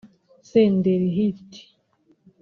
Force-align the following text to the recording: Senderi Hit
Senderi 0.49 1.07
Hit 1.17 1.51